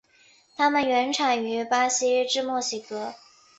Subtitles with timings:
[0.57, 3.13] 它们原产于巴西至墨西哥。